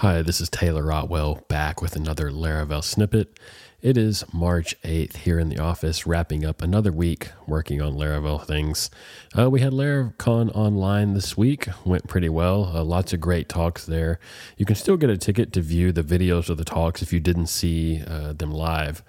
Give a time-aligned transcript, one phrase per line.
[0.00, 3.40] Hi, this is Taylor Otwell back with another Laravel snippet.
[3.80, 8.44] It is March 8th here in the office, wrapping up another week working on Laravel
[8.46, 8.90] things.
[9.36, 12.76] Uh, we had Laracon online this week, went pretty well.
[12.76, 14.20] Uh, lots of great talks there.
[14.58, 17.18] You can still get a ticket to view the videos of the talks if you
[17.18, 19.02] didn't see uh, them live.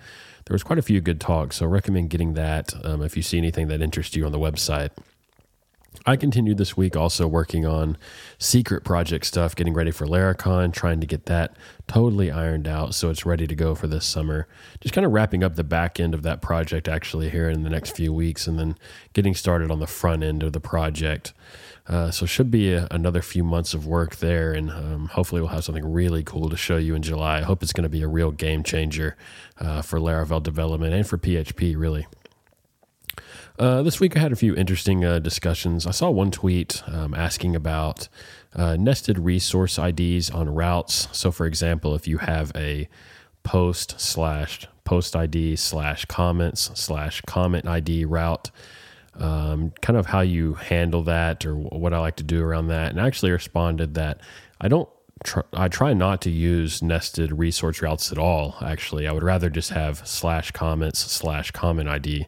[0.46, 3.24] There was quite a few good talks, so I recommend getting that um, if you
[3.24, 4.92] see anything that interests you on the website.
[6.06, 7.98] I continued this week also working on
[8.38, 11.56] secret project stuff, getting ready for Laracon, trying to get that
[11.88, 14.48] totally ironed out so it's ready to go for this summer.
[14.82, 17.70] Just kind of wrapping up the back end of that project actually here in the
[17.70, 18.78] next few weeks and then
[19.14, 21.34] getting started on the front end of the project.
[21.88, 25.50] Uh, so should be a, another few months of work there, and um, hopefully we'll
[25.50, 27.38] have something really cool to show you in July.
[27.38, 29.16] I hope it's going to be a real game changer
[29.60, 32.06] uh, for Laravel development and for PHP, really.
[33.60, 35.88] Uh, this week I had a few interesting uh, discussions.
[35.88, 38.08] I saw one tweet um, asking about
[38.56, 41.08] uh, nested resource IDs on routes.
[41.12, 42.88] So, for example, if you have a
[43.44, 48.52] post slash post ID slash comments slash comment ID route,
[49.16, 52.92] um, kind of how you handle that or what I like to do around that.
[52.92, 54.22] And I actually responded that
[54.62, 54.90] I don't.
[55.52, 58.56] I try not to use nested resource routes at all.
[58.62, 62.28] Actually, I would rather just have slash comments slash comment ID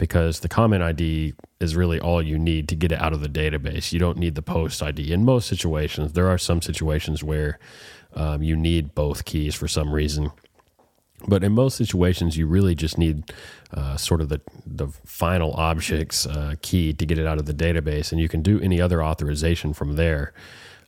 [0.00, 3.28] because the comment ID is really all you need to get it out of the
[3.28, 3.92] database.
[3.92, 5.12] You don't need the post ID.
[5.12, 7.58] In most situations, there are some situations where
[8.14, 10.32] um, you need both keys for some reason.
[11.28, 13.30] But in most situations, you really just need
[13.74, 17.52] uh, sort of the, the final objects uh, key to get it out of the
[17.52, 20.32] database, and you can do any other authorization from there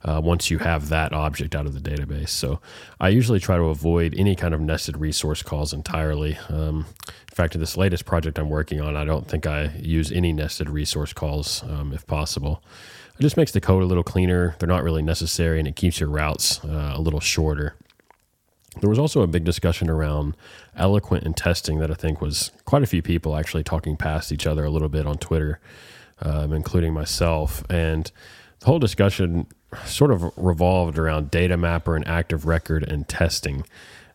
[0.04, 2.30] uh, once you have that object out of the database.
[2.30, 2.60] So
[3.00, 6.36] I usually try to avoid any kind of nested resource calls entirely.
[6.48, 10.12] Um, in fact, in this latest project I'm working on, I don't think I use
[10.12, 12.62] any nested resource calls um, if possible.
[13.18, 14.56] It just makes the code a little cleaner.
[14.58, 17.76] They're not really necessary, and it keeps your routes uh, a little shorter.
[18.80, 20.34] There was also a big discussion around
[20.76, 24.46] eloquent and testing that I think was quite a few people actually talking past each
[24.46, 25.60] other a little bit on Twitter,
[26.22, 27.62] um, including myself.
[27.68, 28.10] And
[28.64, 29.46] whole discussion
[29.84, 33.64] sort of revolved around data mapper and active record and testing.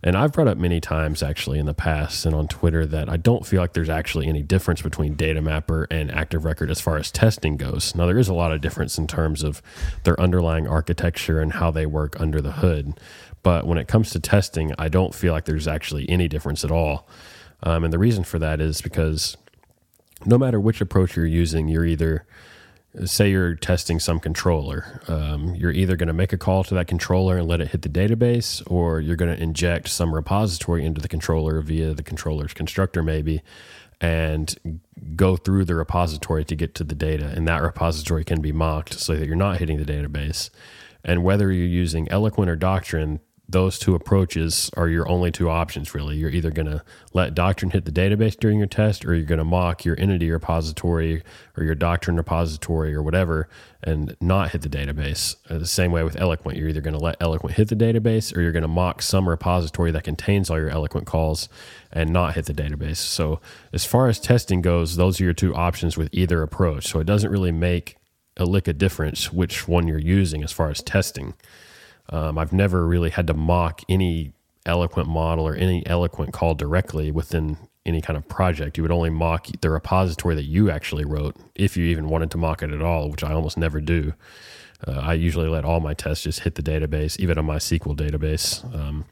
[0.04, 3.18] And I've brought up many times actually in the past and on Twitter that I
[3.18, 6.98] don't feel like there's actually any difference between data mapper and active record as far
[6.98, 7.96] as testing goes.
[7.96, 9.62] Now, there is a lot of difference in terms of
[10.04, 13.00] their underlying architecture and how they work under the hood.
[13.42, 16.72] But when it comes to testing, I don't feel like there's actually any difference at
[16.72, 17.08] all.
[17.64, 19.36] Um, and the reason for that is because
[20.26, 22.26] no matter which approach you're using, you're either
[23.06, 26.88] say you're testing some controller, um, you're either going to make a call to that
[26.88, 31.02] controller and let it hit the database, or you're going to inject some repository into
[31.02, 33.42] the controller via the controller's constructor, maybe,
[34.00, 34.82] and
[35.16, 37.28] go through the repository to get to the data.
[37.36, 40.50] And that repository can be mocked so that you're not hitting the database.
[41.04, 43.20] And whether you're using Eloquent or Doctrine,
[43.50, 46.18] those two approaches are your only two options, really.
[46.18, 49.38] You're either going to let Doctrine hit the database during your test, or you're going
[49.38, 51.24] to mock your entity repository
[51.56, 53.48] or your Doctrine repository or whatever
[53.82, 55.38] and not hit the database.
[55.50, 56.58] Uh, the same way with Eloquent.
[56.58, 59.30] You're either going to let Eloquent hit the database, or you're going to mock some
[59.30, 61.48] repository that contains all your Eloquent calls
[61.92, 62.98] and not hit the database.
[62.98, 63.40] So,
[63.72, 66.88] as far as testing goes, those are your two options with either approach.
[66.88, 67.96] So, it doesn't really make
[68.36, 71.34] a lick of difference which one you're using as far as testing.
[72.10, 74.34] Um, I've never really had to mock any
[74.66, 78.78] eloquent model or any eloquent call directly within any kind of project.
[78.78, 82.38] You would only mock the repository that you actually wrote if you even wanted to
[82.38, 84.14] mock it at all, which I almost never do.
[84.86, 88.64] Uh, I usually let all my tests just hit the database, even on MySQL database.
[88.76, 89.06] Um,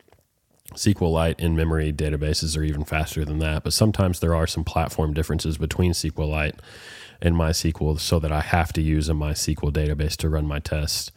[0.73, 5.13] SQLite in memory databases are even faster than that, but sometimes there are some platform
[5.13, 6.59] differences between SQLite
[7.21, 11.11] and MySQL so that I have to use a MySQL database to run my tests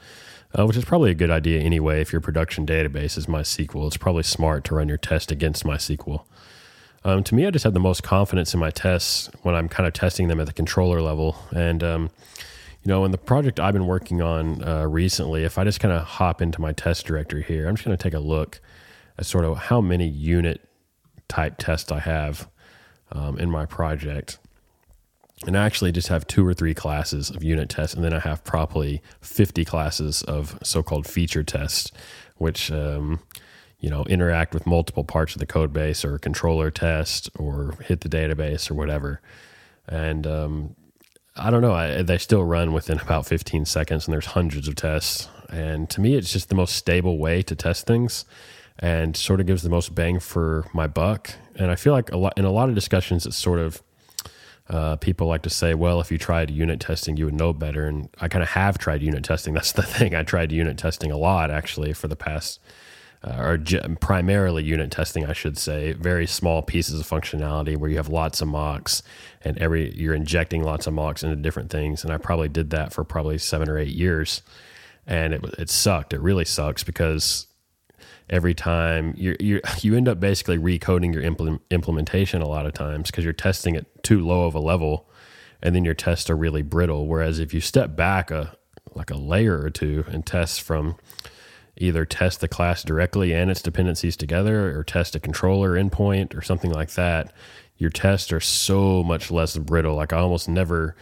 [0.56, 2.00] uh, which is probably a good idea anyway.
[2.00, 6.24] If your production database is MySQL, it's probably smart to run your test against MySQL.
[7.04, 9.86] Um, to me, I just have the most confidence in my tests when I'm kind
[9.86, 11.36] of testing them at the controller level.
[11.50, 12.10] And, um,
[12.82, 15.92] you know, in the project I've been working on uh, recently, if I just kind
[15.92, 18.60] of hop into my test directory here, I'm just going to take a look
[19.16, 20.68] at sort of how many unit
[21.28, 22.48] type tests I have
[23.12, 24.38] um, in my project
[25.46, 28.18] and I actually just have two or three classes of unit tests, and then I
[28.18, 31.92] have probably 50 classes of so called feature tests,
[32.36, 33.20] which, um,
[33.78, 38.00] you know, interact with multiple parts of the code base or controller test or hit
[38.00, 39.20] the database or whatever.
[39.86, 40.76] And um,
[41.36, 44.74] I don't know, I, they still run within about 15 seconds, and there's hundreds of
[44.74, 45.28] tests.
[45.48, 48.24] And to me, it's just the most stable way to test things
[48.80, 51.30] and sort of gives the most bang for my buck.
[51.56, 53.82] And I feel like a lot in a lot of discussions, it's sort of
[54.68, 57.86] Uh, people like to say, well, if you tried unit testing, you would know better.
[57.86, 59.54] And I kind of have tried unit testing.
[59.54, 60.14] That's the thing.
[60.14, 62.60] I tried unit testing a lot actually for the past,
[63.24, 63.58] uh, or
[64.00, 65.92] primarily unit testing, I should say.
[65.94, 69.02] Very small pieces of functionality where you have lots of mocks
[69.42, 72.04] and every you're injecting lots of mocks into different things.
[72.04, 74.42] And I probably did that for probably seven or eight years,
[75.06, 76.12] and it it sucked.
[76.12, 77.47] It really sucks because
[78.30, 79.14] every time.
[79.16, 83.24] You you you end up basically recoding your implement, implementation a lot of times because
[83.24, 85.08] you're testing at too low of a level
[85.62, 87.06] and then your tests are really brittle.
[87.06, 88.56] Whereas if you step back a
[88.94, 90.96] like a layer or two and test from
[91.76, 96.42] either test the class directly and its dependencies together or test a controller endpoint or
[96.42, 97.32] something like that
[97.78, 99.94] your tests are so much less brittle.
[99.94, 100.94] Like i almost never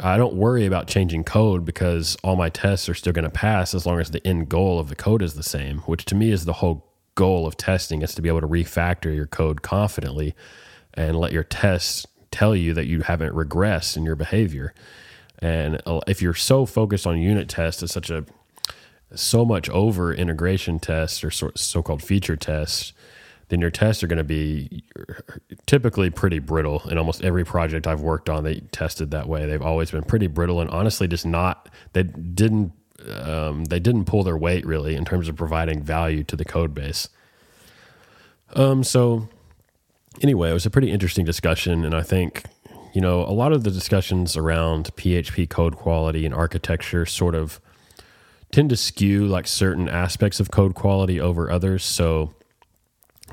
[0.00, 3.74] I don't worry about changing code because all my tests are still going to pass
[3.74, 6.30] as long as the end goal of the code is the same, which to me
[6.30, 6.86] is the whole
[7.16, 10.36] goal of testing is to be able to refactor your code confidently
[10.94, 14.72] and let your tests tell you that you haven't regressed in your behavior.
[15.40, 18.24] And uh, if you're so focused on unit tests as such a
[19.14, 22.92] so much over integration tests or so called feature tests,
[23.48, 24.84] then your tests are going to be
[25.66, 26.82] typically pretty brittle.
[26.90, 29.46] In almost every project I've worked on, they tested that way.
[29.46, 31.68] They've always been pretty brittle, and honestly, just not.
[31.92, 32.72] They didn't.
[33.08, 36.74] Um, they didn't pull their weight really in terms of providing value to the code
[36.74, 37.08] base.
[38.54, 39.28] Um, so
[40.20, 42.42] anyway, it was a pretty interesting discussion, and I think
[42.92, 47.60] you know a lot of the discussions around PHP code quality and architecture sort of
[48.50, 51.84] tend to skew like certain aspects of code quality over others.
[51.84, 52.34] So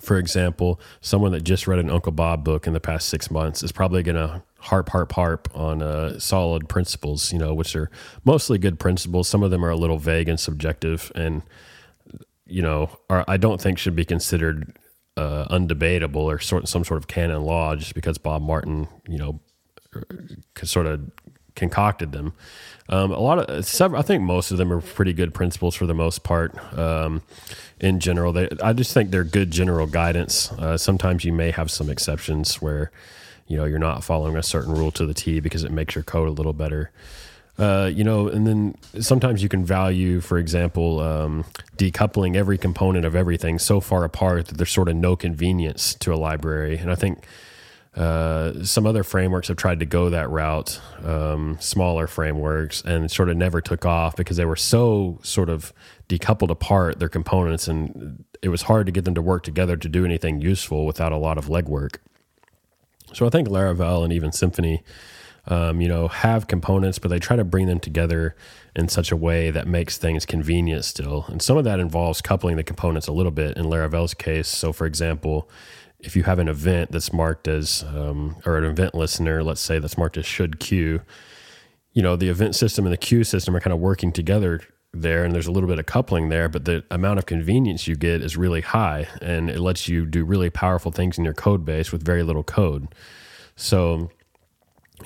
[0.01, 3.63] for example, someone that just read an Uncle Bob book in the past six months
[3.63, 7.89] is probably going to harp, harp, harp on uh, solid principles, you know, which are
[8.23, 9.27] mostly good principles.
[9.27, 11.43] Some of them are a little vague and subjective, and
[12.47, 14.77] you know, are, I don't think should be considered
[15.17, 19.39] uh, undebatable or sort some sort of canon law just because Bob Martin, you know,
[20.63, 21.09] sort of
[21.55, 22.33] concocted them.
[22.87, 25.87] Um, a lot of several, I think most of them are pretty good principles for
[25.87, 26.55] the most part.
[26.77, 27.23] Um,
[27.79, 30.51] in general, they, I just think they're good general guidance.
[30.51, 32.91] Uh, sometimes you may have some exceptions where
[33.47, 36.03] you know you're not following a certain rule to the T because it makes your
[36.03, 36.91] code a little better.
[37.57, 41.45] Uh, you know, and then sometimes you can value, for example, um,
[41.77, 46.13] decoupling every component of everything so far apart that there's sort of no convenience to
[46.13, 46.77] a library.
[46.77, 47.23] And I think
[47.95, 53.29] uh, some other frameworks have tried to go that route, um, smaller frameworks, and sort
[53.29, 55.73] of never took off because they were so sort of
[56.09, 59.87] decoupled apart their components, and it was hard to get them to work together to
[59.87, 61.97] do anything useful without a lot of legwork.
[63.13, 64.81] So I think Laravel and even Symfony,
[65.47, 68.35] um, you know, have components, but they try to bring them together
[68.75, 71.25] in such a way that makes things convenient still.
[71.29, 74.49] And some of that involves coupling the components a little bit in Laravel's case.
[74.49, 75.49] So, for example,
[75.99, 79.79] if you have an event that's marked as, um, or an event listener, let's say
[79.79, 81.01] that's marked as should queue,
[81.93, 84.61] you know, the event system and the queue system are kind of working together
[84.93, 87.95] there and there's a little bit of coupling there, but the amount of convenience you
[87.95, 91.65] get is really high and it lets you do really powerful things in your code
[91.65, 92.87] base with very little code.
[93.55, 94.09] So,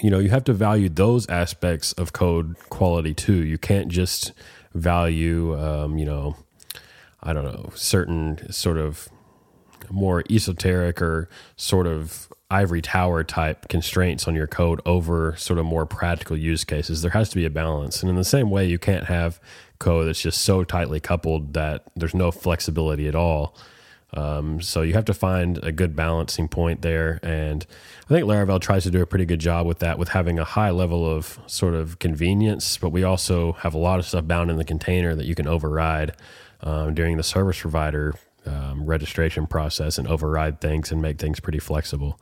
[0.01, 3.44] you know, you have to value those aspects of code quality too.
[3.44, 4.33] You can't just
[4.74, 6.36] value, um, you know,
[7.21, 9.09] I don't know, certain sort of
[9.91, 15.65] more esoteric or sort of ivory tower type constraints on your code over sort of
[15.65, 17.01] more practical use cases.
[17.01, 18.01] There has to be a balance.
[18.01, 19.39] And in the same way, you can't have
[19.77, 23.56] code that's just so tightly coupled that there's no flexibility at all.
[24.13, 27.19] Um, so you have to find a good balancing point there.
[27.22, 27.67] And
[28.05, 30.43] I think Laravel tries to do a pretty good job with that, with having a
[30.43, 34.50] high level of sort of convenience, but we also have a lot of stuff bound
[34.50, 36.13] in the container that you can override
[36.62, 38.15] um, during the service provider
[38.50, 42.20] um, registration process and override things and make things pretty flexible.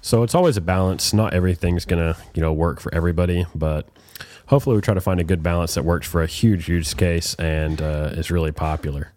[0.00, 1.14] So it's always a balance.
[1.14, 3.88] Not everything's gonna you know work for everybody, but
[4.46, 7.34] hopefully we try to find a good balance that works for a huge use case
[7.36, 9.12] and uh, is really popular.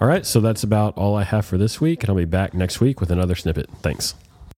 [0.00, 2.54] All right, so that's about all I have for this week, and I'll be back
[2.54, 3.68] next week with another snippet.
[3.82, 4.14] Thanks.